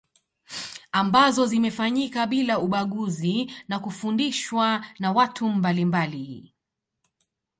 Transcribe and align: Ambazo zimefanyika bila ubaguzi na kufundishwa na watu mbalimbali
Ambazo 0.91 1.45
zimefanyika 1.45 2.27
bila 2.27 2.59
ubaguzi 2.59 3.51
na 3.67 3.79
kufundishwa 3.79 4.85
na 4.99 5.11
watu 5.11 5.49
mbalimbali 5.49 6.53